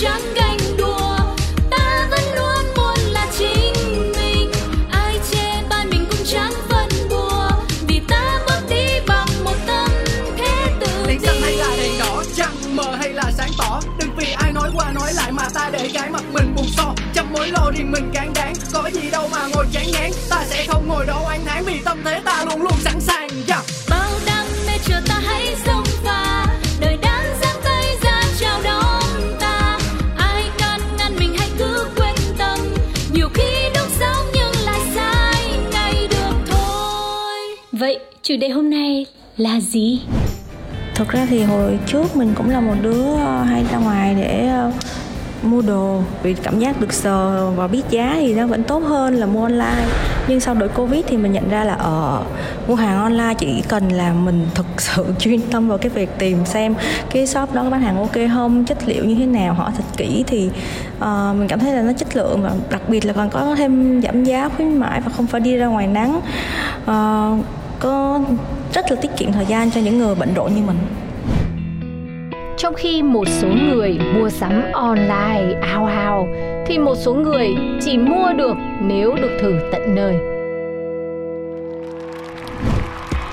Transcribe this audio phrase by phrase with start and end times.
[0.00, 1.18] chẳng ganh đùa
[1.70, 4.50] ta vẫn luôn muốn là chính mình.
[4.90, 7.50] Ai chê bai mình cũng chẳng phân bùa
[7.88, 9.90] vì ta bước đi bằng một tâm
[10.38, 13.80] thế tự tin xanh hay là đèn đỏ trăng mờ hay là sáng tỏ?
[13.98, 16.94] Đừng vì ai nói qua nói lại mà ta để cái mặt mình buồn so
[17.14, 20.10] trong mối lo riêng mình cán đáng có gì đâu mà ngồi chán ngán.
[20.30, 22.31] Ta sẽ không ngồi đó oán thán vì tâm thế ta
[38.22, 40.02] chủ đề hôm nay là gì?
[40.94, 44.48] Thực ra thì hồi trước mình cũng là một đứa ờ, hay ra ngoài để
[44.48, 44.72] ờ,
[45.42, 49.14] mua đồ vì cảm giác được sờ và biết giá thì nó vẫn tốt hơn
[49.14, 49.84] là mua online.
[50.28, 52.22] Nhưng sau đổi covid thì mình nhận ra là ở
[52.68, 56.44] mua hàng online chỉ cần là mình thực sự chuyên tâm vào cái việc tìm
[56.44, 56.74] xem
[57.10, 59.84] cái shop đó có bán hàng ok không chất liệu như thế nào họ thật
[59.96, 60.50] kỹ thì
[60.96, 64.02] uh, mình cảm thấy là nó chất lượng và đặc biệt là còn có thêm
[64.02, 66.20] giảm giá khuyến mãi và không phải đi ra ngoài nắng.
[66.82, 67.44] Uh,
[67.82, 68.20] có
[68.74, 70.76] rất là tiết kiệm thời gian cho những người bận rộn như mình
[72.58, 76.28] Trong khi một số người mua sắm online ao ao
[76.66, 77.48] thì một số người
[77.80, 80.14] chỉ mua được nếu được thử tận nơi.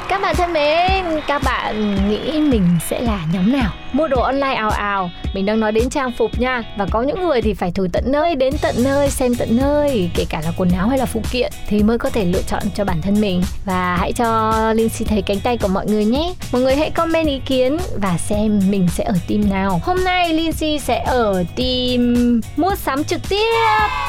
[0.10, 3.72] Các bạn thân mến, các bạn nghĩ mình sẽ là nhóm nào?
[3.94, 6.64] Mua đồ online ào ào, mình đang nói đến trang phục nha.
[6.78, 10.10] Và có những người thì phải thử tận nơi, đến tận nơi, xem tận nơi
[10.16, 12.64] Kể cả là quần áo hay là phụ kiện Thì mới có thể lựa chọn
[12.76, 13.42] cho bản thân mình.
[13.66, 16.34] Và hãy cho Lindsay thấy cánh tay của mọi người nhé.
[16.52, 19.82] Mọi người hãy comment ý kiến và xem mình sẽ ở team nào.
[19.84, 23.56] Hôm nay Lindsay sẽ ở team mua sắm trực tiếp.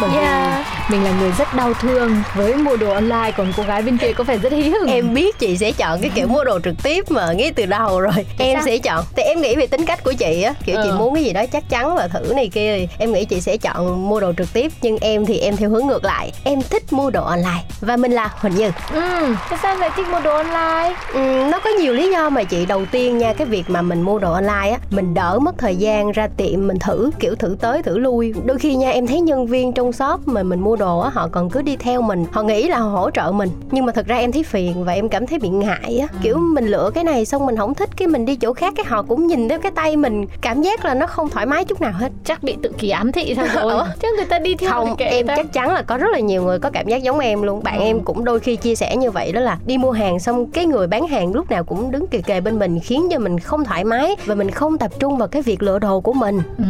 [0.01, 0.67] Bởi Yeah.
[0.91, 2.23] vì mình là người rất đau thương.
[2.35, 5.15] Với mua đồ online Còn cô gái bên kia có vẻ rất hí hửng em
[5.15, 8.27] biết chị sẽ chọn cái kiểu mua đồ trực tiếp mà ngay từ đầu rồi.
[8.39, 8.63] Em sao?
[8.67, 9.05] sẽ chọn.
[9.17, 10.97] Thì em nghĩ về tính cách của chị á kiểu chị Ờ.
[10.99, 12.77] muốn cái gì đó chắc chắn và thử này kia.
[12.79, 15.71] Thì em nghĩ chị sẽ chọn mua đồ trực tiếp nhưng em thì em theo
[15.71, 16.33] hướng ngược lại.
[16.45, 18.71] Em thích mua đồ online và mình là huỳnh như.
[18.95, 20.95] Ừ, thế sao lại thích mua đồ online?
[21.15, 22.67] Ừm, nó có nhiều lý do mà chị.
[22.67, 25.77] Đầu tiên nha cái việc mà mình mua đồ online á mình đỡ mất thời
[25.77, 28.35] gian ra tiệm mình thử kiểu thử tới thử lui.
[28.45, 31.29] Đôi khi nha em thấy nhân viên trong shop mà mình mua đồ á họ
[31.33, 32.25] còn cứ đi theo mình.
[32.33, 34.93] Họ nghĩ là họ hỗ trợ mình nhưng mà thật ra em thấy phiền và
[34.93, 36.07] em cảm thấy bị ngại á.
[36.23, 38.85] Kiểu mình lựa cái này xong mình không thích cái mình đi chỗ khác cái
[38.89, 41.81] họ cũng nhìn theo cái tay mình cảm giác là nó không thoải mái chút
[41.81, 42.13] nào hết.
[42.25, 43.83] Chắc bị tự kỷ ám thị sao rồi?
[44.03, 45.37] Chứ người ta đi theo không em ta.
[45.37, 47.63] chắc chắn là có rất là nhiều người có cảm giác giống em luôn.
[47.63, 50.47] Bạn em cũng đôi khi chia sẻ như vậy đó là đi mua hàng xong
[50.51, 53.39] cái người bán hàng lúc nào cũng đứng kề kề bên mình khiến cho mình
[53.41, 56.41] không thoải mái và mình không tập trung vào cái việc lựa đồ của mình.
[56.59, 56.65] Ừ,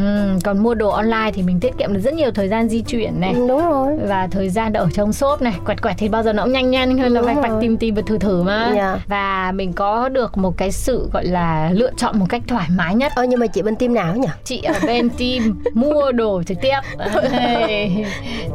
[0.45, 3.21] Còn mua đồ online thì mình tiết kiệm được rất nhiều thời gian di chuyển
[3.21, 3.33] này.
[3.35, 3.99] Ừ, đúng rồi.
[4.09, 6.71] Và thời gian ở trong shop này quẹt quẹt thì bao giờ nó cũng nhanh
[6.71, 8.73] nhanh hơn là vạch vạch tìm tìm và thử thử mà.
[8.77, 8.99] Dạ.
[9.09, 12.80] và mình có được một cái sự gọi là lựa chọn một cách thoải mái
[12.89, 13.13] nhất.
[13.17, 14.29] Ơ nhưng mà chị bên team nào nhỉ?
[14.45, 16.81] Chị ở bên team mua đồ trực tiếp.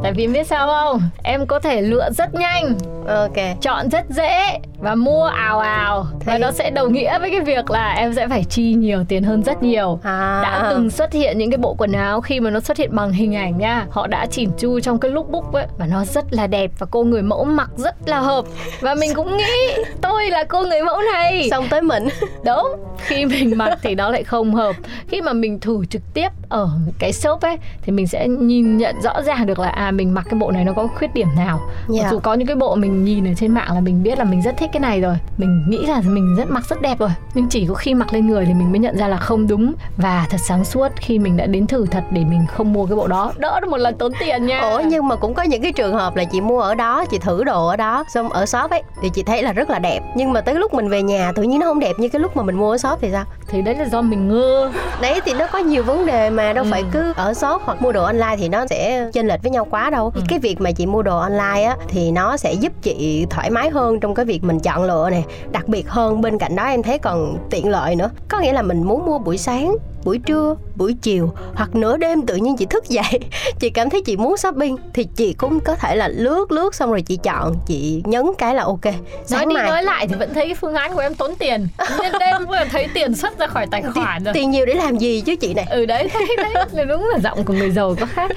[0.02, 1.02] Tại vì biết sao không?
[1.22, 2.74] Em có thể lựa rất nhanh
[3.08, 3.60] ok.
[3.60, 6.06] chọn rất dễ và mua ào ào.
[6.24, 9.04] Và Thế- nó sẽ đồng nghĩa với cái việc là em sẽ phải chi nhiều
[9.08, 10.00] tiền hơn rất nhiều.
[10.02, 10.40] À.
[10.42, 13.12] Đã từng xuất hiện những cái bộ quần áo khi mà nó xuất hiện bằng
[13.12, 16.46] hình ảnh nha họ đã chỉn chu trong cái lookbook ấy và nó rất là
[16.46, 18.44] đẹp và cô người mẫu mặc rất là hợp.
[18.80, 21.48] Và mình cũng nghĩ tôi là cô người mẫu này.
[21.50, 22.08] Xong tới mình.
[22.44, 22.76] Đúng.
[22.98, 24.76] Khi mình mặc thì nó lại không hợp.
[25.08, 26.68] Khi mà mình thử trực tiếp ở
[26.98, 30.26] cái shop ấy thì mình sẽ nhìn nhận rõ ràng được là à mình mặc
[30.30, 31.60] cái bộ này nó có khuyết điểm nào.
[31.88, 32.02] Dạ.
[32.02, 34.24] mặc dù có những cái bộ mình nhìn ở trên mạng là mình biết là
[34.24, 37.10] mình rất thích cái này rồi mình nghĩ là mình rất mặc rất đẹp rồi.
[37.34, 39.74] Nhưng chỉ có khi mặc lên người thì mình mới nhận ra là không đúng
[39.96, 42.96] và thật sáng suốt khi mình đã đến thử thật để mình không mua cái
[42.96, 43.32] bộ đó.
[43.36, 44.60] Đỡ được một lần tốn tiền nha.
[44.60, 47.18] Ủa nhưng mà cũng có những cái trường hợp là chị mua ở đó chị
[47.18, 50.00] thử đồ ở đó xong ở shop ấy thì chị thấy là rất là đẹp.
[50.16, 52.36] Nhưng mà tới lúc mình về nhà tự nhiên nó không đẹp như cái lúc
[52.36, 53.24] mà mình mua ở shop thì sao?
[53.48, 54.70] Thì đấy là do mình ngơ.
[55.00, 56.68] Đấy thì nó có nhiều vấn đề mà đâu Ừ.
[56.70, 59.66] phải cứ ở shop hoặc mua đồ online thì nó sẽ chênh lệch với nhau
[59.70, 60.12] quá đâu.
[60.14, 60.20] Ừ.
[60.28, 63.70] cái việc mà chị mua đồ online á thì nó sẽ giúp chị thoải mái
[63.70, 66.82] hơn trong cái việc mình chọn lựa này đặc biệt hơn bên cạnh đó em
[66.82, 68.10] thấy còn tiện lợi nữa.
[68.28, 72.26] Có nghĩa là mình muốn mua buổi sáng buổi trưa buổi chiều hoặc nửa đêm
[72.26, 73.20] tự nhiên chị thức dậy.
[73.60, 76.90] Chị cảm thấy chị muốn shopping thì chị cũng có thể là lướt lướt xong
[76.90, 78.84] rồi chị chọn chị nhấn cái là ok.
[78.84, 78.94] Nói
[79.24, 81.66] sáng đi mai nói lại thì vẫn thấy cái phương án của em tốn tiền.
[82.00, 84.34] Nhân đêm vừa thấy tiền xuất ra khỏi tài khoản rồi.
[84.34, 85.66] tiền nhiều để làm gì chứ chị này?
[85.70, 88.30] Ừ đấy đấy là đúng là giọng của người giàu có khác.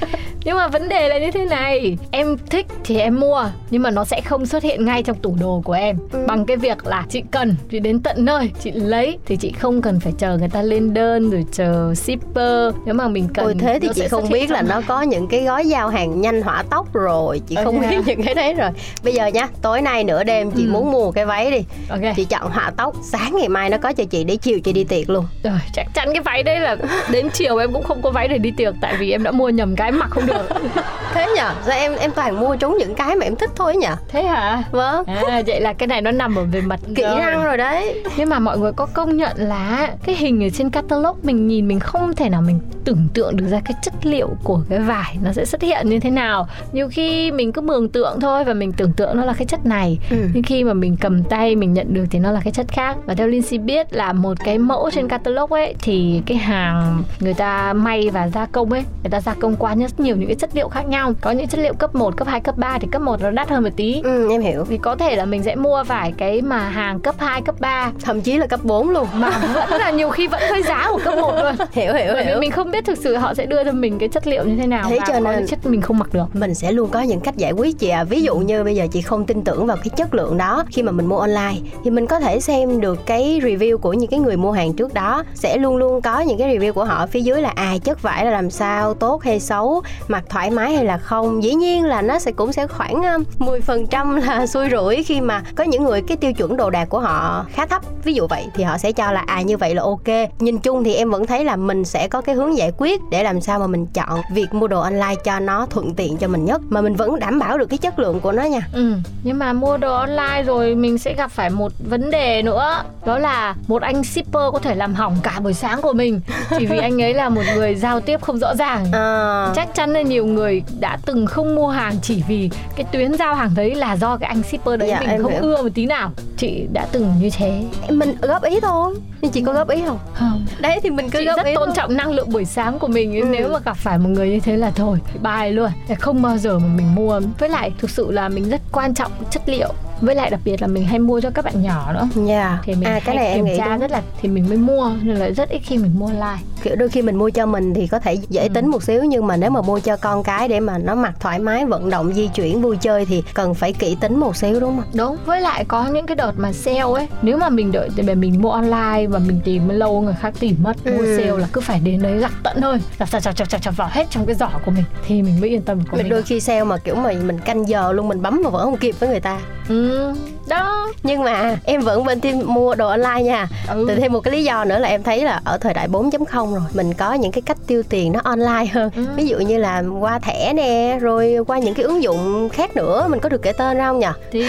[0.43, 1.97] Nhưng mà vấn đề là như thế này.
[2.11, 5.35] Em thích thì em mua nhưng mà nó sẽ không xuất hiện ngay trong tủ
[5.41, 5.97] đồ của em.
[6.11, 6.19] Ừ.
[6.27, 9.81] bằng cái việc là chị cần chị đến tận nơi chị lấy thì chị không
[9.81, 12.73] cần phải chờ người ta lên đơn rồi chờ shipper.
[12.85, 15.43] Nếu mà mình cần Ôi thế thì chị không biết là nó có những cái
[15.43, 18.69] gói giao hàng nhanh hỏa tốc rồi Chị Ờ, không biết những cái đấy rồi.
[19.03, 20.69] Bây giờ nha, tối nay nửa đêm chị Ừ.
[20.71, 21.63] muốn mua cái váy đi.
[21.89, 21.99] Ok.
[22.15, 24.83] Chị chọn hỏa tốc Sáng ngày mai nó có cho chị để chiều chị đi
[24.83, 25.25] tiệc luôn.
[25.43, 26.77] Rồi chắc chắn cái váy đấy là
[27.11, 29.49] đến chiều em cũng không có váy để đi tiệc tại vì em đã mua
[29.49, 30.43] nhầm cái mặc không được.
[31.13, 31.51] Thế nhở?
[31.65, 33.95] Sao em em toàn mua trúng những cái mà em thích thôi nhở?
[34.07, 34.63] thế hả?
[34.71, 35.05] Vâng.
[35.05, 38.03] À vậy là cái này nó nằm ở về mặt Kỹ năng rồi đấy.
[38.17, 41.67] Nhưng mà mọi người có công nhận là cái hình ở trên catalog mình nhìn
[41.67, 45.17] mình không thể nào mình tưởng tượng được ra cái chất liệu của cái vải
[45.23, 46.47] nó sẽ xuất hiện như thế nào.
[46.71, 49.65] Nhiều khi mình cứ mường tượng thôi và mình tưởng tượng nó là cái chất
[49.65, 49.99] này.
[50.11, 50.17] Ừ.
[50.33, 52.97] nhưng khi mà mình cầm tay mình nhận được thì nó là cái chất khác.
[53.05, 57.33] Và theo Lindsay biết là một cái mẫu trên catalog ấy thì cái hàng người
[57.33, 60.35] ta may và gia công ấy người ta gia công qua rất nhiều những cái
[60.35, 61.13] chất liệu khác nhau.
[61.21, 63.49] Có những chất liệu cấp 1, cấp 2, cấp 3 thì cấp 1 nó đắt
[63.49, 64.01] hơn một tí.
[64.03, 64.65] Ừ em hiểu.
[64.69, 67.91] Thì có thể là mình sẽ mua phải cái mà hàng cấp 2, cấp 3
[68.01, 69.07] Thậm chí là cấp 4 luôn.
[69.13, 69.29] Mà
[69.69, 71.55] vẫn là nhiều khi vẫn hơi giá của cấp 1 luôn.
[71.71, 72.39] Hiểu hiểu bởi hiểu.
[72.39, 74.67] mình không biết thực sự họ sẽ đưa cho mình cái chất liệu như thế
[74.67, 76.25] nào Thế cho nên- chất mình không mặc được.
[76.33, 78.87] mình sẽ luôn có những cách giải quyết chị à ví dụ như bây giờ
[78.91, 81.91] chị không tin tưởng vào cái chất lượng đó khi mà mình mua online thì
[81.91, 85.23] mình có thể xem được cái review của những cái người mua hàng trước đó.
[85.35, 88.25] Sẽ luôn luôn có những cái review của họ phía dưới là à chất vải
[88.25, 91.43] là làm sao tốt hay xấu mặc thoải mái hay là không.
[91.43, 92.93] Dĩ nhiên là nó sẽ cũng sẽ khoảng
[93.39, 96.85] um, 10% là xui rủi khi mà có những người cái tiêu chuẩn đồ đạc
[96.89, 97.81] của họ khá thấp.
[98.03, 100.29] Ví dụ vậy thì họ sẽ cho là à như vậy là ok.
[100.39, 103.23] Nhìn chung thì em vẫn thấy là mình sẽ có cái hướng giải quyết để
[103.23, 106.45] làm sao mà mình chọn việc mua đồ online cho nó thuận tiện cho mình
[106.45, 106.61] nhất.
[106.69, 108.59] Mà mình vẫn đảm bảo được cái chất lượng của nó nha.
[108.73, 108.93] Ừ,
[109.23, 112.83] nhưng mà mua đồ online rồi mình sẽ gặp phải một vấn đề nữa.
[113.05, 116.21] Đó là một anh shipper có thể làm hỏng cả buổi sáng của mình.
[116.59, 118.85] Chỉ vì anh ấy là một người giao tiếp không rõ ràng.
[118.93, 123.13] À, Chắc chắn là nhiều người đã từng không mua hàng chỉ vì cái tuyến
[123.17, 125.41] giao hàng đấy là do cái anh shipper đấy Dạ, mình không hiểu.
[125.41, 126.11] ưa một tí nào.
[126.37, 127.63] Chị đã từng như thế.
[127.89, 128.95] Mình góp ý thôi.
[129.21, 129.99] Nhưng chị có góp ý không?
[130.13, 130.45] Không.
[130.59, 131.73] Đấy thì mình cứ chị rất tôn thôi.
[131.75, 133.25] trọng năng lượng buổi sáng của mình Ừ.
[133.31, 135.69] nếu mà gặp phải một người như thế là thôi bài luôn.
[135.99, 137.21] Không bao giờ mà mình mua.
[137.39, 139.73] Với lại thực sự là mình rất quan trọng chất liệu.
[140.01, 142.07] Với lại đặc biệt là mình hay mua cho các bạn nhỏ nữa.
[142.27, 142.59] Dạ.
[142.63, 145.29] thì mình à cái này kiểm tra rất là thì mình mới mua nên là
[145.29, 147.99] rất ít khi mình mua online kiểu đôi khi mình mua cho mình thì có
[147.99, 148.49] thể dễ Ừ.
[148.53, 151.13] tính một xíu nhưng mà nếu mà mua cho con cái để mà nó mặc
[151.19, 154.59] thoải mái vận động di chuyển vui chơi thì cần phải kỹ tính một xíu
[154.59, 157.71] đúng không đúng với lại có những cái đợt mà sale ấy nếu mà mình
[157.71, 161.17] đợi thì mình mua online và mình tìm lâu người khác tìm mất mua Ừ.
[161.17, 162.57] sale là cứ phải đến đấy gặp tận
[162.99, 164.83] gặp chặt chặt chặt chặt chặt vào hết trong cái giỏ của mình.
[165.07, 167.39] Thì mình mới yên tâm của mình mình đôi khi sale mà kiểu mà mình
[167.39, 169.39] canh giờ luôn mình bấm mà vẫn không kịp với người ta.
[169.69, 170.13] Ừ,
[170.49, 170.87] đó.
[171.03, 173.47] Nhưng mà em vẫn bên team mua đồ online nha.
[173.67, 173.85] Ừ.
[173.87, 176.51] từ thêm một cái lý do nữa là em thấy là ở thời đại 4.0
[176.51, 178.89] rồi mình có những cái cách tiêu tiền nó online hơn.
[178.95, 179.05] Ừ.
[179.15, 183.05] ví dụ như là qua thẻ nè rồi qua những cái ứng dụng khác nữa
[183.09, 184.45] mình có được kể tên ra không nhỉ thì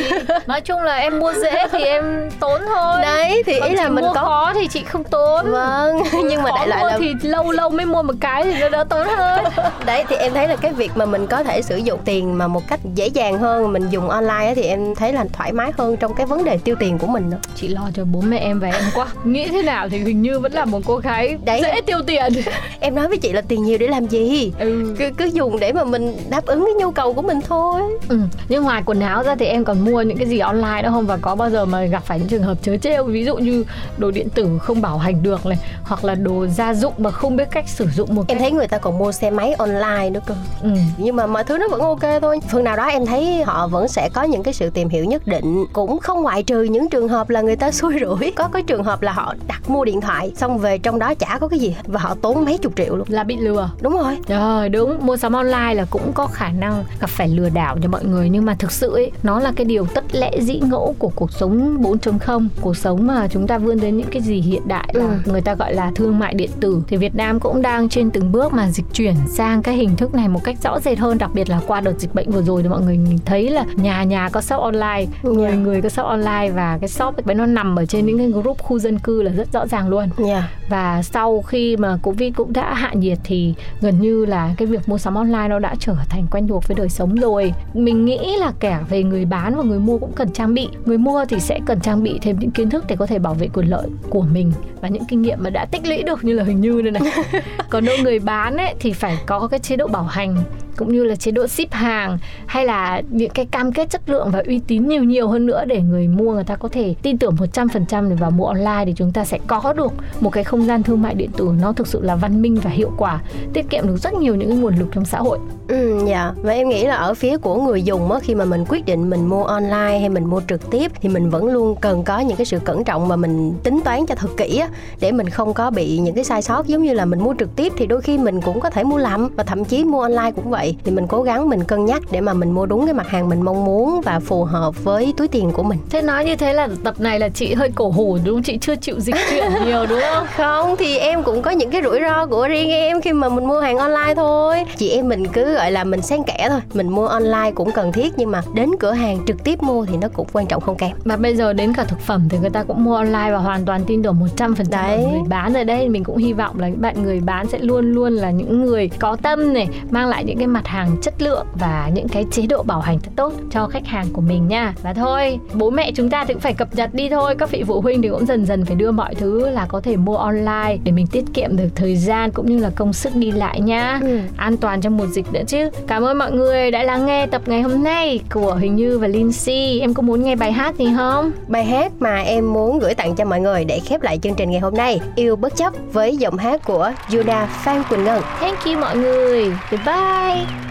[0.47, 3.03] nói chung là em mua dễ thì em tốn thôi.
[3.03, 5.51] Đấy thì Còn ý là mình mua có khó thì chị không tốn.
[5.51, 8.69] Vâng nhưng mà đại loại là thì lâu lâu mới mua một cái thì nó
[8.69, 9.45] đỡ tốn hơn.
[9.87, 12.47] Đấy thì em thấy là cái việc mà mình có thể sử dụng tiền mà
[12.47, 15.90] một cách dễ dàng hơn mình dùng online thì em thấy là thoải mái hơn
[15.97, 18.61] trong cái vấn đề tiêu tiền của mình nữa chị lo cho bố mẹ em
[18.61, 19.07] và em quá.
[19.25, 21.61] Nghĩ thế nào thì hình như vẫn là một cô gái Đấy.
[21.63, 22.33] dễ tiêu tiền.
[22.81, 24.53] Em nói với chị là tiền nhiều để làm gì?
[24.59, 24.95] Ừ.
[24.99, 27.83] cứ cứ dùng để mà mình đáp ứng cái nhu cầu của mình thôi.
[28.09, 28.19] Ừ.
[28.49, 31.07] nhưng ngoài quần áo ra thì em còn mua những cái gì online nữa không?
[31.07, 33.05] Và có bao giờ mà gặp phải những trường hợp chớ trêu?
[33.05, 33.65] Ví dụ như
[33.99, 37.37] đồ điện tử không bảo hành được này hoặc là đồ gia dụng mà không
[37.37, 40.11] biết cách sử dụng một em cách thấy người ta còn mua xe máy online
[40.11, 40.35] nữa cơ.
[40.63, 40.71] Ừ.
[40.99, 42.41] nhưng mà mọi thứ nó vẫn ok thôi.
[42.49, 45.27] Phần nào đó em thấy họ vẫn sẽ có những cái sự tìm hiểu nhất
[45.27, 48.33] định cũng không ngoại trừ những trường hợp là người ta xui rủi.
[48.37, 51.39] Có cái trường hợp là họ đặt mua điện thoại xong về trong đó chả
[51.41, 53.07] có cái gì và họ tốn mấy chục triệu luôn.
[53.11, 53.71] Là bị lừa.
[53.81, 54.19] Đúng rồi.
[54.29, 57.89] Rồi đúng, mua sắm online là cũng có khả năng gặp phải lừa đảo cho
[57.89, 58.29] mọi người.
[58.31, 61.33] Nhưng mà thực sự ấy, nó là cái điều tất lẽ dĩ ngẫu của cuộc
[61.33, 65.05] sống 4.0 Cuộc sống mà chúng ta vươn đến những cái gì hiện đại là
[65.05, 65.31] Ừ.
[65.33, 66.83] người ta gọi là thương mại điện tử.
[66.89, 70.15] Thì Việt Nam cũng đang trên từng bước mà dịch chuyển sang cái hình thức
[70.15, 72.63] này một cách rõ rệt hơn Đặc biệt là qua đợt dịch bệnh vừa rồi
[72.63, 76.51] thì mọi người thấy là nhà nhà có shop online Người người có shop online
[76.55, 79.31] và cái shop ấy nó nằm ở trên những cái group khu dân cư là
[79.31, 80.09] rất rõ ràng luôn.
[80.17, 84.67] Nha và sau khi mà covid cũng đã hạ nhiệt thì gần như là cái
[84.67, 87.55] việc mua sắm online nó đã trở thành quen thuộc với đời sống rồi.
[87.75, 90.69] Mình nghĩ là cả về người bán và người mua cũng cần trang bị.
[90.85, 93.35] Người mua thì sẽ cần trang bị thêm những kiến thức để có thể bảo
[93.35, 96.33] vệ quyền lợi của mình và những kinh nghiệm mà đã tích lũy được như
[96.33, 97.03] là hình như đây này.
[97.71, 100.37] Còn đâu người bán ấy thì phải có cái chế độ bảo hành
[100.81, 104.31] cũng như là chế độ ship hàng hay là những cái cam kết chất lượng
[104.31, 107.19] và uy tín nhiều nhiều hơn nữa để người mua người ta có thể tin
[107.19, 110.67] tưởng 100% để vào mua online thì chúng ta sẽ có được một cái không
[110.67, 113.71] gian thương mại điện tử nó thực sự là văn minh và hiệu quả tiết
[113.71, 115.39] kiệm được rất nhiều những cái nguồn lực trong xã hội.
[115.69, 116.33] Ừ, dạ.
[116.43, 119.11] Và em nghĩ là ở phía của người dùng á, khi mà mình quyết định
[119.11, 122.37] mình mua online hay mình mua trực tiếp thì mình vẫn luôn cần có những
[122.37, 124.69] cái sự cẩn trọng mà mình tính toán cho thật kỹ á,
[125.01, 126.67] để mình không có bị những cái sai sót.
[126.67, 128.99] Giống như là mình mua trực tiếp thì đôi khi mình cũng có thể mua
[128.99, 130.77] lầm và thậm chí mua online cũng vậy.
[130.85, 133.29] Thì mình cố gắng mình cân nhắc để mà mình mua đúng cái mặt hàng
[133.29, 135.79] mình mong muốn và phù hợp với túi tiền của mình.
[135.91, 138.59] thế nói như thế là tập này là chị hơi cổ hủ đúng không chị
[138.61, 142.01] chưa chịu dịch chuyển nhiều đúng không Không thì em cũng có những cái rủi
[142.01, 144.65] ro của riêng em khi mà mình mua hàng online thôi.
[144.77, 146.61] Chị em mình cứ gọi là mình xen kẽ thôi.
[146.75, 149.97] Mình mua online cũng cần thiết nhưng mà đến cửa hàng trực tiếp mua thì
[149.97, 150.97] nó cũng quan trọng không kém.
[151.05, 153.65] mà bây giờ đến cả thực phẩm thì người ta cũng mua online và hoàn
[153.65, 155.07] toàn tin tưởng 100% vào Đấy.
[155.13, 158.13] người bán ở đây mình cũng hy vọng là bạn người bán sẽ luôn luôn
[158.13, 161.91] là những người có tâm này mang lại những cái mặt hàng chất lượng và
[161.95, 164.93] những cái chế độ bảo hành thật tốt cho khách hàng của mình nha và
[164.95, 167.81] thôi bố mẹ chúng ta thì cũng phải cập nhật đi thôi các vị phụ
[167.81, 170.93] huynh thì cũng dần dần phải đưa mọi thứ là có thể mua online để
[170.93, 174.19] mình tiết kiệm được thời gian cũng như là công sức đi lại nha Ừ.
[174.37, 177.43] an toàn trong mùa dịch nữa chứ cảm ơn mọi người đã lắng nghe tập
[177.47, 180.87] ngày hôm nay của Huỳnh Như và Lindsay em có muốn nghe bài hát gì
[180.97, 184.35] không Bài hát mà em muốn gửi tặng cho mọi người để khép lại chương
[184.35, 188.23] trình ngày hôm nay Yêu bất chấp với giọng hát của Judah Phan Quỳnh Ngân
[188.41, 189.45] Thank you mọi người.
[189.71, 190.70] Goodbye.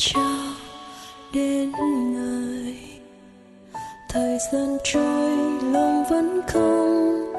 [0.00, 0.54] Trao
[1.32, 1.72] đến
[2.12, 2.76] người
[4.08, 5.36] thời gian trôi,
[5.72, 7.32] lòng vẫn không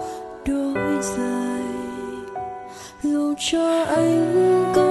[0.46, 1.64] đổi dài.
[3.04, 4.91] Dù cho anh có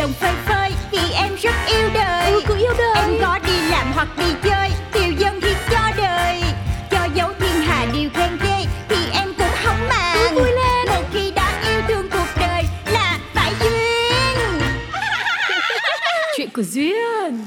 [0.00, 2.32] lòng phơi phơi Vì em rất yêu đời.
[2.32, 3.04] Ừ, cứ yêu đời.
[3.04, 6.42] Em có đi làm hoặc đi chơi Tiêu dân thì cho đời.
[6.90, 10.16] Cho dấu thiên hà điều khen ghê Thì em cũng không màng.
[10.16, 10.86] Cứ vui lên.
[10.88, 14.60] Một khi đã yêu thương cuộc đời Là phải duyên.
[16.36, 17.44] Chuyện của Duyên.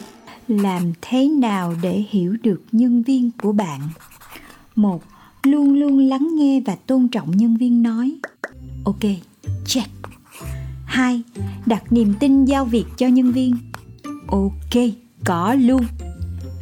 [0.47, 3.79] Làm thế nào để hiểu được nhân viên của bạn?
[4.75, 5.03] Một
[5.43, 8.15] luôn luôn lắng nghe và tôn trọng nhân viên nói.
[8.85, 9.03] Ok
[9.65, 9.89] check
[10.93, 11.21] hai
[11.65, 13.57] đặt niềm tin giao việc cho nhân viên.
[14.27, 14.83] Ok
[15.25, 15.81] có luôn.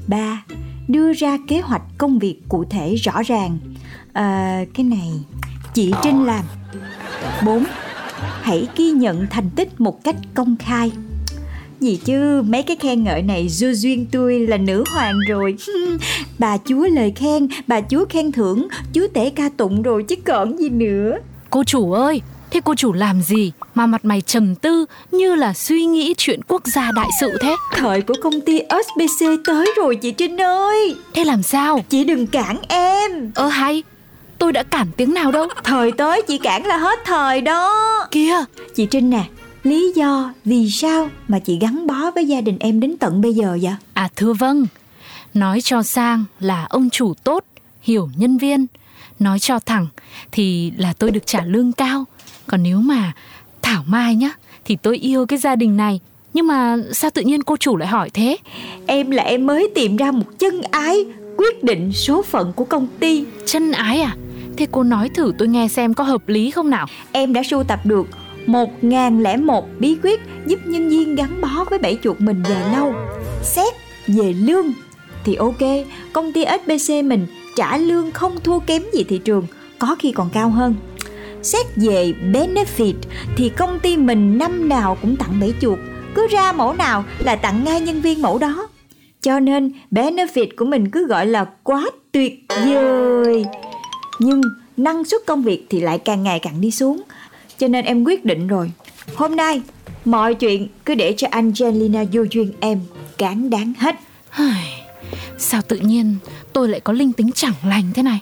[0.07, 0.43] Ba
[0.87, 3.57] đưa ra kế hoạch công việc cụ thể rõ ràng.
[4.13, 5.09] À, cái này
[5.73, 6.45] chị trinh làm.
[7.45, 7.63] Bốn
[8.41, 10.91] hãy ghi nhận thành tích một cách công khai.
[11.79, 15.55] Gì chứ mấy cái khen ngợi này du duyên tôi là nữ hoàng rồi.
[16.39, 20.57] Bà chúa lời khen bà chúa khen thưởng chúa tể ca tụng rồi chứ còn
[20.57, 21.17] gì nữa.
[21.49, 25.53] Cô chủ ơi Thế cô chủ làm gì mà mặt mày trầm tư như là
[25.53, 27.55] suy nghĩ chuyện quốc gia đại sự thế?
[27.75, 31.85] thời của công ty SBC tới rồi chị Trinh ơi Thế làm sao?
[31.89, 33.83] chị đừng cản em Ơ hay,
[34.37, 35.47] tôi đã cản tiếng nào đâu.
[35.63, 37.71] thời tới chị cản là hết thời đó
[38.11, 38.35] Kia,
[38.75, 39.23] chị Trinh nè
[39.63, 43.33] lý do vì sao mà chị gắn bó với gia đình em đến tận bây
[43.33, 43.73] giờ vậy?
[43.93, 44.67] À thưa vâng,
[45.33, 47.43] nói cho sang là ông chủ tốt,
[47.81, 48.65] hiểu nhân viên.
[49.19, 49.87] Nói cho thẳng
[50.31, 52.05] thì là tôi được trả lương cao.
[52.47, 53.13] Còn nếu mà
[53.61, 54.31] Thảo Mai nhá,
[54.65, 55.99] thì tôi yêu cái gia đình này.
[56.33, 58.37] Nhưng mà sao tự nhiên cô chủ lại hỏi thế?
[58.87, 61.05] Em là em mới tìm ra một chân ái
[61.37, 63.25] quyết định số phận của công ty.
[63.45, 64.15] Chân ái à?
[64.57, 66.87] Thế cô nói thử tôi nghe xem có hợp lý không nào?
[67.11, 68.07] Em đã sưu tập được
[68.45, 72.93] 1001 bí quyết giúp nhân viên gắn bó với bẫy chuột mình dài lâu.
[73.43, 73.73] Xét
[74.07, 74.73] về lương
[75.23, 75.61] thì ok,
[76.13, 79.45] công ty SBC mình trả lương không thua kém gì thị trường,
[79.79, 80.75] có khi còn cao hơn.
[81.43, 82.93] Xét về benefit
[83.37, 85.79] thì công ty mình năm nào cũng tặng bẫy chuột,
[86.15, 88.67] cứ ra mẫu nào là tặng ngay nhân viên mẫu đó.
[89.21, 93.45] Cho nên benefit của mình cứ gọi là quá tuyệt vời.
[94.19, 94.41] Nhưng
[94.77, 97.01] năng suất công việc thì lại càng ngày càng đi xuống.
[97.57, 98.71] Cho nên em quyết định rồi.
[99.15, 99.61] Hôm nay
[100.05, 102.79] mọi chuyện cứ để cho Angelina vô duyên em
[103.17, 103.95] cán đáng hết.
[105.37, 106.15] Sao tự nhiên
[106.53, 108.19] tôi lại có linh tính chẳng lành thế này?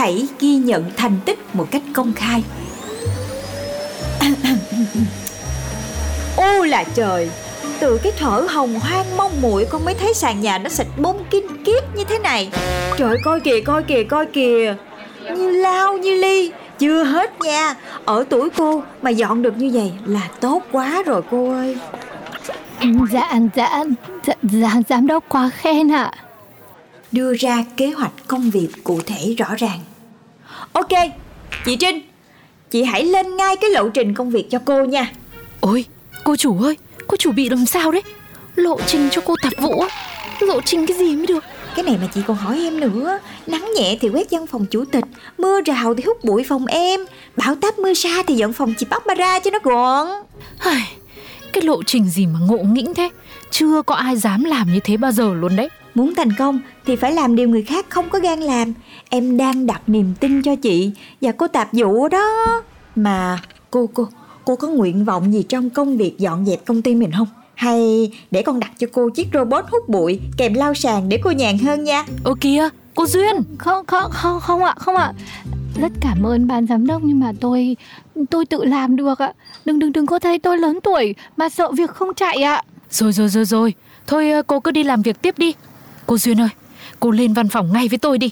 [0.00, 2.42] Hãy ghi nhận thành tích một cách công khai.
[6.36, 7.30] Ô là trời,
[7.80, 11.24] từ cái thở hồng hoang mong muội con mới thấy sàn nhà nó xịt bông
[11.30, 12.50] kinh kiết như thế này.
[12.98, 14.74] Trời coi kìa, coi kìa, coi kìa.
[15.36, 17.74] Như lao như ly, chưa hết nha.
[18.04, 21.78] Ở tuổi cô mà dọn được như vậy là tốt quá rồi cô ơi.
[23.12, 23.84] Dạ, dạ,
[24.26, 26.12] dạ, dạ giám đốc quá khen ạ.
[27.12, 29.80] Đưa ra kế hoạch công việc cụ thể rõ ràng.
[30.72, 30.88] Ok,
[31.64, 32.00] chị Trinh,
[32.70, 35.12] chị hãy lên ngay cái lộ trình công việc cho cô nha.
[35.60, 35.84] Ôi,
[36.24, 38.02] cô chủ ơi, cô chủ bị làm sao đấy?
[38.54, 39.88] Lộ trình cho cô tạp vụ á?
[40.40, 41.44] Lộ trình cái gì mới được?
[41.76, 44.84] Cái này mà chị còn hỏi em nữa Nắng nhẹ thì quét văn phòng chủ
[44.84, 45.04] tịch
[45.38, 47.00] Mưa rào thì hút bụi phòng em
[47.36, 50.08] Bão táp mưa sa thì dọn phòng chị Barbara cho nó gọn
[51.52, 53.08] cái lộ trình gì mà ngộ nghĩnh thế?
[53.50, 55.68] Chưa có ai dám làm như thế bao giờ luôn đấy.
[55.94, 58.72] Muốn thành công thì phải làm điều người khác không có gan làm
[59.08, 62.62] Em đang đặt niềm tin cho chị Và cô tạp vụ đó
[62.96, 63.38] Mà
[63.70, 64.08] cô cô
[64.44, 67.28] Cô có nguyện vọng gì trong công việc dọn dẹp công ty mình không?
[67.54, 71.30] Hay để con đặt cho cô chiếc robot hút bụi kèm lau sàn để cô
[71.30, 73.36] nhàn hơn nha Ơ kìa, cô Duyên.
[73.58, 75.12] Không, không, không, không ạ, không ạ.
[75.80, 77.76] Rất cảm ơn ban giám đốc nhưng mà tôi
[78.30, 79.32] tôi tự làm được ạ.
[79.64, 82.62] Đừng đừng đừng có thấy tôi lớn tuổi mà sợ việc không chạy ạ.
[82.90, 83.74] Rồi rồi rồi rồi,
[84.06, 85.54] thôi ờ, cô cứ đi làm việc tiếp đi.
[86.10, 86.48] Cô Duyên ơi,
[87.00, 88.30] cô lên văn phòng ngay với tôi đi.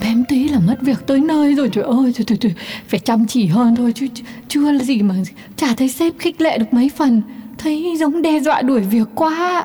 [0.00, 2.54] Bém tí là mất việc tới nơi rồi trời ơi trời, trời, trời.
[2.88, 5.14] Phải chăm chỉ hơn thôi chứ chứ- chưa là gì mà
[5.56, 7.22] chả thấy sếp khích lệ được mấy phần
[7.58, 9.64] Thấy giống đe dọa đuổi việc quá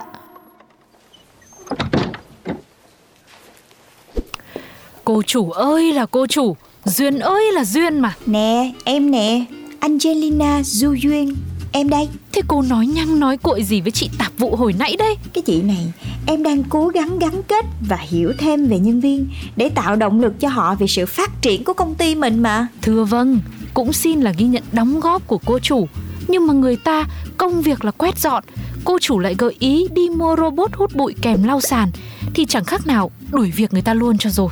[5.04, 8.16] Cô chủ ơi là cô chủ, Duyên ơi là Duyên mà.
[8.26, 9.46] Nè em nè
[9.80, 11.36] Angelina Du Duyên
[11.76, 12.10] Em đây.
[12.32, 15.16] Thế cô nói nhăng nói cội gì với chị tạp vụ hồi nãy đây?
[15.34, 15.94] Cái chị này
[16.26, 20.22] em đang cố gắng gắn kết và hiểu thêm về nhân viên Để tạo động
[20.22, 22.68] lực cho họ về sự phát triển của công ty mình mà.
[22.82, 23.40] Thưa vâng,
[23.74, 25.88] cũng xin là ghi nhận đóng góp của cô chủ.
[26.28, 27.06] Nhưng mà người ta
[27.38, 28.44] công việc là quét dọn,
[28.84, 31.92] cô chủ lại gợi ý đi mua robot hút bụi kèm lau sàn.
[32.34, 34.50] Thì chẳng khác nào đuổi việc người ta luôn cho rồi.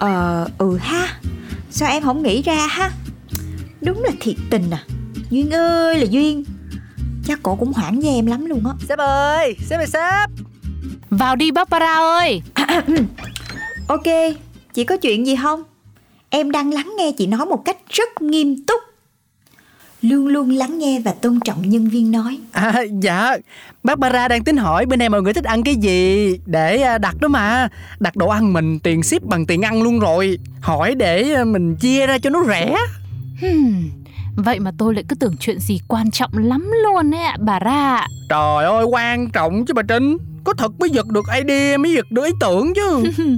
[0.00, 1.18] Ờ ừ ha.
[1.70, 2.90] Sao em không nghĩ ra ha?
[3.80, 4.84] Đúng là thiệt tình à
[5.30, 6.44] Duyên ơi là Duyên.
[7.26, 8.72] Chắc cổ cũng hoảng với em lắm luôn á.
[8.88, 10.30] Sếp ơi, sếp ơi sếp.
[11.10, 12.42] Vào đi Barbara ơi.
[13.88, 14.36] Ok
[14.74, 15.62] Chị có chuyện gì không?
[16.30, 18.80] Em đang lắng nghe chị nói một cách rất nghiêm túc.
[20.02, 22.38] Luôn luôn lắng nghe và tôn trọng nhân viên nói.
[22.52, 23.36] À dạ.
[23.82, 26.32] Barbara đang tính hỏi bên em mọi người thích ăn cái gì.
[26.46, 27.68] Để à, đặt đó mà.
[28.00, 30.38] Đặt đồ ăn mình tiền ship bằng tiền ăn luôn rồi.
[30.60, 32.76] Hỏi để à, mình chia ra cho nó rẻ.
[33.40, 33.90] Hmm,
[34.36, 37.58] vậy mà tôi lại cứ tưởng chuyện gì quan trọng lắm luôn ấy ạ, bà
[37.58, 37.96] ra.
[37.96, 38.06] ạ.
[38.28, 42.06] Trời ơi quan trọng chứ bà Trinh Có thật mới giật được idea mới giật
[42.10, 43.02] được ý tưởng chứ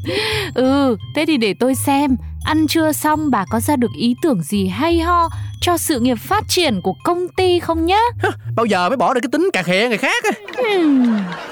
[0.55, 2.17] Ừ, thế thì để tôi xem.
[2.45, 5.29] Ăn trưa xong bà có ra được ý tưởng gì hay ho
[5.61, 8.01] cho sự nghiệp phát triển của công ty không nhá?
[8.57, 10.31] Bao giờ mới bỏ được cái tính cà khịa người khác á.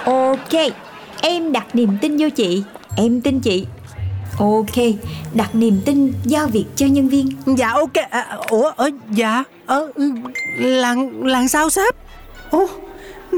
[0.05, 0.73] Ok
[1.21, 2.63] Em đặt niềm tin vô chị
[2.97, 3.67] Em tin chị
[4.39, 4.85] Ok
[5.35, 7.29] Đặt niềm tin giao việc cho nhân viên.
[7.57, 7.93] Dạ ok.
[8.11, 9.45] À, Ủa ờ, dạ.
[9.67, 9.93] Ờ,
[10.59, 11.95] Làm làm sao sếp?
[12.51, 12.67] Ồ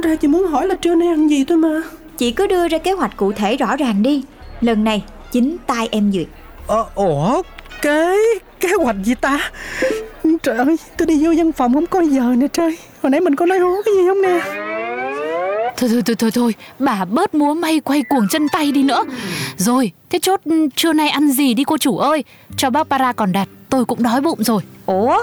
[0.02, 1.82] ra chị muốn hỏi là trưa nay ăn gì thôi mà.
[2.18, 4.22] Chị cứ đưa ra kế hoạch cụ thể rõ ràng đi.
[4.60, 6.26] Lần này chính tay em duyệt.
[6.66, 7.42] Ờ, ủa
[7.82, 8.16] kế
[8.60, 9.50] kế hoạch gì ta?
[10.42, 12.76] Trời ơi tôi đi vô văn phòng không có giờ nè trời.
[13.02, 14.40] Hồi nãy mình có nói hố cái gì không nè
[15.80, 19.04] Thôi thôi thôi thôi thôi, bà bớt múa may quay cuồng chân tay đi nữa.
[19.56, 20.40] Rồi, thế chốt
[20.76, 22.24] trưa nay ăn gì đi cô chủ ơi?
[22.56, 24.62] Cho bác para còn đặt, tôi cũng đói bụng rồi.
[24.86, 25.18] Ủa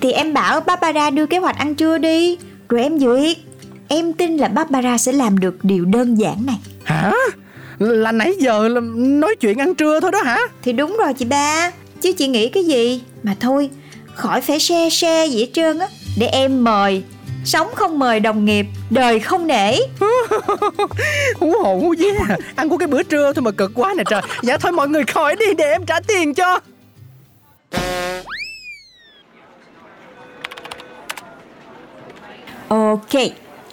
[0.00, 2.36] Thì em bảo Barbara đưa kế hoạch ăn trưa đi
[2.68, 3.36] Rồi em duyệt
[3.88, 7.12] Em tin là Barbara sẽ làm được điều đơn giản này Hả?
[7.78, 10.38] Là nãy giờ là nói chuyện ăn trưa thôi đó hả?
[10.62, 13.70] Thì đúng rồi chị ba Chứ chị nghĩ cái gì Mà thôi
[14.14, 15.86] Khỏi phải share share gì hết trơn á
[16.18, 17.02] Để em mời
[17.46, 19.76] Sống không mời đồng nghiệp Đời không nể
[21.36, 22.12] Hú hồn hú vía
[22.56, 25.04] Ăn có cái bữa trưa thôi mà cực quá nè trời Dạ thôi mọi người
[25.04, 26.60] khỏi đi để em trả tiền cho
[32.68, 33.22] Ok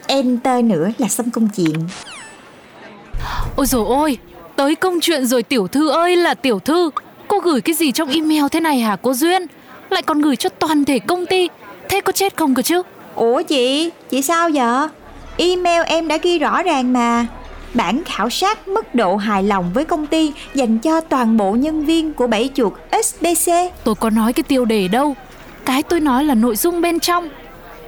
[0.07, 1.87] Enter nữa là xong công chuyện
[3.55, 4.17] Ôi dồi ôi,
[4.55, 6.89] tới công chuyện rồi tiểu thư ơi là tiểu thư.
[7.27, 9.45] Cô gửi cái gì trong email thế này hả cô Duyên?
[9.89, 11.49] Lại còn gửi cho toàn thể công ty.
[11.89, 12.81] Thế có chết không cơ chứ?
[13.15, 14.87] Ủa chị Chị sao vậy
[15.37, 17.27] Email em đã ghi rõ ràng mà
[17.73, 21.85] Bản khảo sát mức độ hài lòng với công ty dành cho toàn bộ nhân
[21.85, 22.73] viên của bảy chuột
[23.03, 23.51] SBC.
[23.83, 25.15] Tôi có nói cái tiêu đề đâu.
[25.65, 27.29] Cái tôi nói là nội dung bên trong.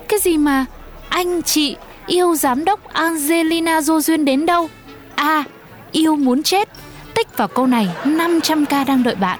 [0.09, 0.65] Cái gì mà
[1.09, 1.75] anh chị
[2.07, 4.69] yêu giám đốc Angelina Jolie đến đâu?
[5.15, 5.43] A.
[5.91, 6.69] Yêu muốn chết.
[7.13, 9.39] Tích vào câu này 500k đang đợi bạn.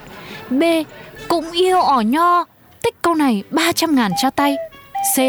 [0.50, 0.64] B.
[1.28, 2.46] Cũng yêu ỏ nho.
[2.82, 4.56] Tích câu này 300 ngàn cho tay.
[5.16, 5.20] C.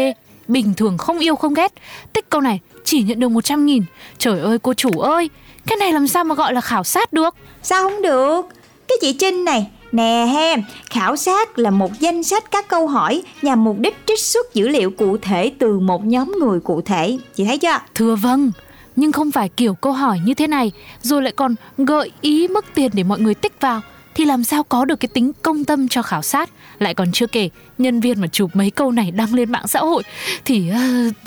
[0.47, 1.73] Bình thường không yêu không ghét.
[2.13, 3.83] Tích câu này chỉ nhận được 100 nghìn.
[4.17, 5.29] Trời ơi cô chủ ơi,
[5.67, 7.35] cái này làm sao mà gọi là khảo sát được?
[7.63, 8.41] Sao không được?
[8.87, 10.55] Cái chị Trinh này, nè he,
[10.89, 14.67] khảo sát là một danh sách các câu hỏi nhằm mục đích trích xuất dữ
[14.67, 17.17] liệu cụ thể từ một nhóm người cụ thể.
[17.35, 17.79] Chị thấy chưa?
[17.95, 18.51] Thưa vâng,
[18.95, 22.65] nhưng không phải kiểu câu hỏi như thế này rồi lại còn gợi ý mức
[22.75, 23.81] tiền để mọi người tích vào
[24.17, 26.49] thì làm sao có được cái tính công tâm cho khảo sát?
[26.79, 29.79] Lại còn chưa kể nhân viên mà chụp mấy câu này đăng lên mạng xã
[29.79, 30.03] hội.
[30.45, 30.63] Thì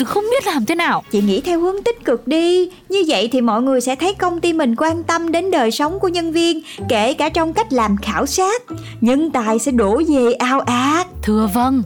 [0.00, 1.02] uh, không biết làm thế nào.
[1.10, 2.70] Chị nghĩ theo hướng tích cực đi.
[2.88, 6.00] Như vậy thì mọi người sẽ thấy công ty mình quan tâm đến đời sống
[6.00, 8.62] của nhân viên Kể cả trong cách làm khảo sát.
[9.00, 11.06] Nhân tài sẽ đổ về ao ạt.
[11.22, 11.82] Thưa vâng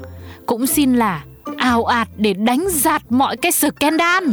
[0.46, 1.24] cũng xin là
[1.56, 4.24] ào ạt để đánh giạt mọi cái scandal.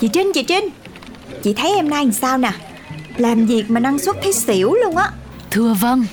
[0.00, 0.68] Chị Trinh, chị Trinh
[1.46, 2.52] Chị thấy em nay làm sao nè?
[3.16, 5.10] Làm việc mà năng suất thấy xỉu luôn á.
[5.50, 6.04] Thưa vâng,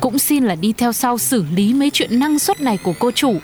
[0.00, 3.10] cũng xin là đi theo sau xử lý mấy chuyện năng suất này của cô
[3.10, 3.34] chủ.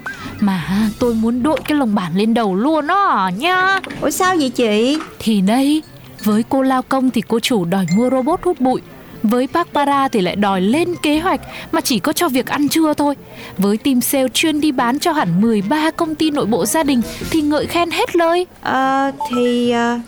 [0.40, 4.50] Mà tôi muốn đội cái lồng bản lên đầu luôn đó nha Ủa sao vậy
[4.50, 4.98] chị?
[5.18, 5.82] Thì đây,
[6.24, 8.80] với cô lao công thì cô chủ đòi mua robot hút bụi.
[9.22, 11.40] Với bác Para thì lại đòi lên kế hoạch
[11.72, 13.14] mà chỉ có cho việc ăn trưa thôi.
[13.58, 17.02] Với team sale chuyên đi bán cho hẳn 13 công ty nội bộ gia đình
[17.30, 18.46] thì ngợi khen hết lời.
[18.60, 19.98] Ờ thì ờ,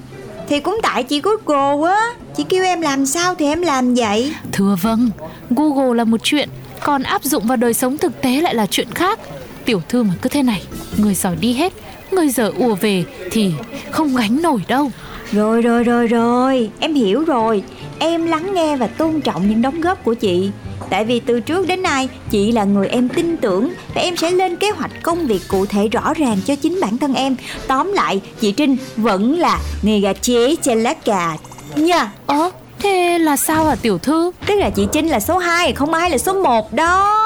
[0.49, 4.33] Thì cũng tại chị Google á Chị kêu em làm sao thì em làm vậy
[4.53, 5.11] Thưa vâng,
[5.51, 6.49] Google là một chuyện,
[6.85, 9.19] còn áp dụng vào đời sống thực tế lại là chuyện khác.
[9.65, 10.63] Tiểu thư mà cứ thế này,
[10.97, 11.73] người giỏi đi hết,
[12.11, 13.53] người dở ùa về thì
[13.91, 14.91] không gánh nổi đâu.
[15.33, 17.63] Rồi rồi rồi rồi Em hiểu rồi
[17.99, 20.51] Em lắng nghe và tôn trọng những đóng góp của chị.
[20.91, 24.31] Tại vì từ trước đến nay Chị là người em tin tưởng Và em sẽ
[24.31, 27.37] lên kế hoạch công việc cụ thể rõ ràng cho chính bản thân em.
[27.67, 31.37] Tóm lại Chị Trinh vẫn là Người gà chế trên lá cà
[31.77, 32.13] Nha.
[32.27, 34.33] Ơ, thế là sao hả tiểu thư?
[34.47, 37.25] Tức là chị Trinh là số 2 Không ai là số 1 đó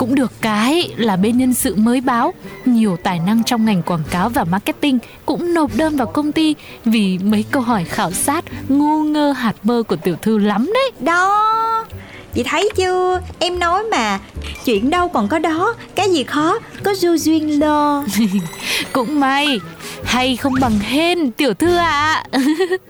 [0.00, 2.34] Cũng được cái là bên nhân sự mới báo.
[2.64, 6.54] Nhiều tài năng trong ngành quảng cáo và marketing Cũng nộp đơn vào công ty
[6.84, 10.90] Vì mấy câu hỏi khảo sát ngu ngơ hạt mơ của tiểu thư lắm đấy.
[11.00, 11.86] Đó
[12.34, 13.20] Chị thấy chưa?
[13.38, 14.18] Em nói mà
[14.64, 18.04] Chuyện đâu còn có đó Cái gì khó Có du duyên lo.
[18.92, 19.60] Cũng may
[20.04, 22.24] Hay không bằng hên tiểu thư ạ.
[22.32, 22.42] Em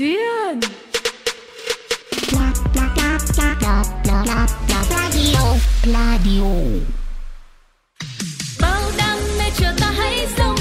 [0.00, 0.60] duyên.
[5.82, 6.52] Pladio
[8.60, 10.59] Bao đam mê chờ ta hãy sống.